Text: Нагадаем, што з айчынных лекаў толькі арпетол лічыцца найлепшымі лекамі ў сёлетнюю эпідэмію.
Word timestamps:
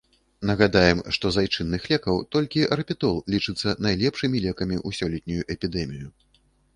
Нагадаем, 0.49 0.99
што 1.17 1.25
з 1.33 1.41
айчынных 1.41 1.83
лекаў 1.91 2.17
толькі 2.35 2.63
арпетол 2.75 3.15
лічыцца 3.33 3.75
найлепшымі 3.87 4.37
лекамі 4.47 4.77
ў 4.87 5.01
сёлетнюю 5.01 5.47
эпідэмію. 5.57 6.07